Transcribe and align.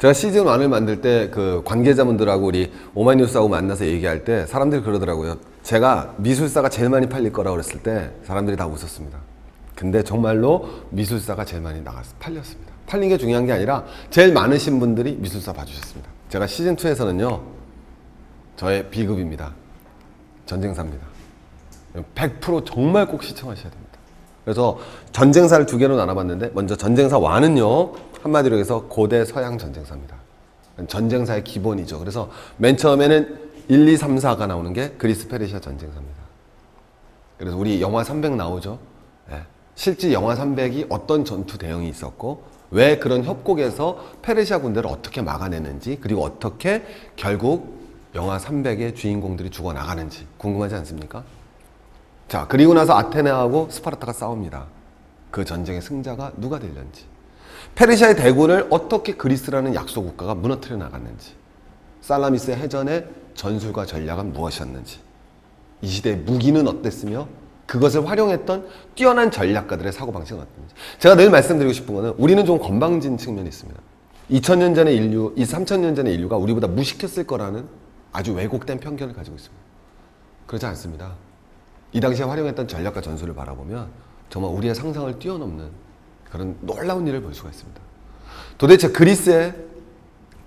제가 0.00 0.14
시즌 0.14 0.44
1을 0.44 0.68
만들 0.68 1.02
때 1.02 1.30
그 1.30 1.62
관계자분들하고 1.66 2.46
우리 2.46 2.72
오마이뉴스하고 2.94 3.48
만나서 3.48 3.84
얘기할 3.86 4.24
때 4.24 4.46
사람들이 4.46 4.80
그러더라고요. 4.82 5.36
제가 5.62 6.14
미술사가 6.16 6.70
제일 6.70 6.88
많이 6.88 7.06
팔릴 7.06 7.32
거라고 7.32 7.56
그랬을 7.56 7.82
때 7.82 8.10
사람들이 8.24 8.56
다 8.56 8.66
웃었습니다. 8.66 9.18
근데 9.74 10.02
정말로 10.02 10.68
미술사가 10.90 11.44
제일 11.44 11.62
많이 11.62 11.82
나갔 11.82 12.06
팔렸습니다. 12.18 12.72
팔린 12.86 13.10
게 13.10 13.18
중요한 13.18 13.44
게 13.44 13.52
아니라 13.52 13.84
제일 14.08 14.32
많으신 14.32 14.80
분들이 14.80 15.16
미술사 15.20 15.52
봐주셨습니다. 15.52 16.08
제가 16.30 16.46
시즌 16.46 16.76
2에서는요 16.76 17.42
저의 18.56 18.88
비급입니다. 18.88 19.52
전쟁사입니다. 20.46 21.06
100% 22.14 22.64
정말 22.64 23.06
꼭 23.06 23.22
시청하셔야 23.22 23.70
됩니다. 23.70 23.89
그래서 24.44 24.78
전쟁사를 25.12 25.64
두 25.66 25.78
개로 25.78 25.96
나눠봤는데 25.96 26.50
먼저 26.54 26.76
전쟁사 26.76 27.18
완은요 27.18 27.92
한마디로 28.22 28.56
해서 28.56 28.86
고대 28.88 29.24
서양 29.24 29.58
전쟁사입니다. 29.58 30.16
전쟁사의 30.86 31.44
기본이죠. 31.44 31.98
그래서 31.98 32.30
맨 32.56 32.76
처음에는 32.76 33.50
1, 33.68 33.88
2, 33.88 33.96
3, 33.96 34.16
4가 34.16 34.46
나오는 34.46 34.72
게 34.72 34.90
그리스 34.98 35.28
페르시아 35.28 35.60
전쟁사입니다. 35.60 36.20
그래서 37.38 37.56
우리 37.56 37.80
영화 37.80 38.04
300 38.04 38.34
나오죠. 38.36 38.78
예. 39.30 39.42
실제 39.74 40.12
영화 40.12 40.34
300이 40.34 40.86
어떤 40.88 41.24
전투 41.24 41.56
대응이 41.56 41.88
있었고 41.88 42.42
왜 42.70 42.98
그런 42.98 43.24
협곡에서 43.24 44.04
페르시아 44.22 44.58
군대를 44.58 44.88
어떻게 44.90 45.22
막아내는지 45.22 45.98
그리고 46.00 46.22
어떻게 46.22 46.84
결국 47.16 47.80
영화 48.14 48.38
300의 48.38 48.94
주인공들이 48.96 49.50
죽어 49.50 49.72
나가는지 49.72 50.26
궁금하지 50.36 50.74
않습니까? 50.76 51.24
자, 52.30 52.46
그리고 52.48 52.74
나서 52.74 52.96
아테네하고 52.96 53.70
스파르타가 53.72 54.12
싸웁니다. 54.12 54.66
그 55.32 55.44
전쟁의 55.44 55.82
승자가 55.82 56.30
누가 56.36 56.60
될는지. 56.60 57.04
페르시아의 57.74 58.14
대군을 58.14 58.68
어떻게 58.70 59.16
그리스라는 59.16 59.74
약소 59.74 60.04
국가가 60.04 60.36
무너뜨려 60.36 60.76
나갔는지. 60.76 61.34
살라미스의 62.02 62.56
해전의 62.56 63.08
전술과 63.34 63.84
전략은 63.84 64.32
무엇이었는지. 64.32 65.00
이 65.82 65.88
시대의 65.88 66.18
무기는 66.18 66.68
어땠으며 66.68 67.26
그것을 67.66 68.08
활용했던 68.08 68.68
뛰어난 68.94 69.32
전략가들의 69.32 69.92
사고방식은 69.92 70.40
어땠는지. 70.40 70.74
제가 71.00 71.16
늘 71.16 71.30
말씀드리고 71.30 71.72
싶은 71.72 71.92
거는 71.92 72.14
우리는 72.16 72.46
좀 72.46 72.60
건방진 72.60 73.18
측면이 73.18 73.48
있습니다. 73.48 73.80
2000년 74.30 74.76
전의 74.76 74.94
인류, 74.94 75.32
이 75.34 75.42
3000년 75.44 75.96
전의 75.96 76.14
인류가 76.14 76.36
우리보다 76.36 76.68
무식했을 76.68 77.26
거라는 77.26 77.66
아주 78.12 78.34
왜곡된 78.34 78.78
편견을 78.78 79.14
가지고 79.14 79.34
있습니다. 79.34 79.64
그렇지 80.46 80.66
않습니다. 80.66 81.29
이 81.92 82.00
당시에 82.00 82.24
활용했던 82.24 82.68
전략과 82.68 83.00
전술을 83.00 83.34
바라보면 83.34 83.88
정말 84.28 84.52
우리의 84.52 84.74
상상을 84.74 85.18
뛰어넘는 85.18 85.68
그런 86.30 86.56
놀라운 86.60 87.06
일을 87.06 87.20
볼 87.22 87.34
수가 87.34 87.50
있습니다. 87.50 87.80
도대체 88.58 88.90
그리스의 88.90 89.54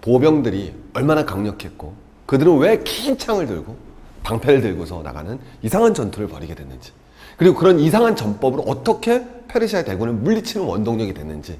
보병들이 0.00 0.74
얼마나 0.94 1.24
강력했고 1.24 1.94
그들은 2.26 2.58
왜 2.58 2.82
긴 2.84 3.16
창을 3.16 3.46
들고 3.46 3.76
방패를 4.22 4.60
들고서 4.60 5.02
나가는 5.02 5.38
이상한 5.62 5.94
전투를 5.94 6.28
벌이게 6.28 6.54
됐는지 6.54 6.92
그리고 7.36 7.54
그런 7.56 7.78
이상한 7.78 8.16
전법으로 8.16 8.62
어떻게 8.64 9.24
페르시아의 9.48 9.84
대군을 9.84 10.12
물리치는 10.14 10.66
원동력이 10.66 11.14
됐는지 11.14 11.58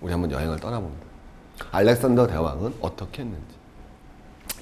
우리 0.00 0.12
한번 0.12 0.30
여행을 0.32 0.58
떠나봅니다. 0.58 1.04
알렉산더 1.70 2.26
대왕은 2.26 2.74
어떻게 2.80 3.22
했는지 3.22 3.44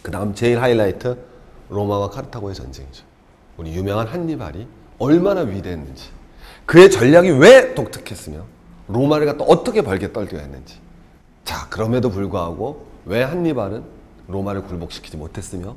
그 0.03 0.11
다음 0.11 0.35
제일 0.35 0.61
하이라이트 0.61 1.17
로마와 1.71 2.11
카르타고의 2.11 2.55
전쟁이죠. 2.55 3.05
우리 3.59 3.75
유명한 3.75 4.07
한니발이 4.07 4.67
얼마나 4.99 5.43
위대했는지 5.43 6.11
그의 6.65 6.91
전략이 6.91 7.31
왜 7.31 7.75
독특했으며 7.75 8.45
로마를 8.87 9.27
갖다 9.27 9.45
어떻게 9.45 9.83
벌게 9.83 10.13
떨게 10.13 10.39
했는지 10.39 10.79
자 11.45 11.69
그럼에도 11.69 12.11
불구하고 12.11 12.87
왜 13.05 13.23
한니발은 13.23 13.85
로마를 14.29 14.63
굴복시키지 14.63 15.17
못했으며 15.17 15.77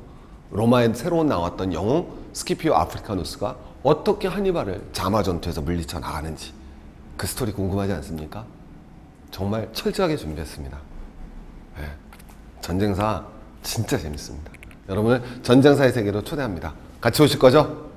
로마에 0.50 0.92
새로 0.94 1.24
나왔던 1.24 1.72
영웅 1.72 2.08
스키피오 2.32 2.74
아프리카누스가 2.74 3.56
어떻게 3.82 4.28
한니발을 4.28 4.90
자마 4.92 5.22
전투에서 5.22 5.60
물리쳐 5.62 5.98
나가는지 5.98 6.52
그 7.16 7.26
스토리 7.26 7.52
궁금하지 7.52 7.92
않습니까? 7.94 8.44
정말 9.30 9.68
철저하게 9.72 10.16
준비했습니다. 10.16 10.78
네. 11.78 11.84
전쟁사 12.60 13.24
진짜 13.62 13.98
재밌습니다. 13.98 14.52
여러분을 14.88 15.22
전쟁사의 15.42 15.92
세계로 15.92 16.22
초대합니다. 16.22 16.74
같이 17.02 17.20
오실 17.20 17.38
거죠? 17.38 17.91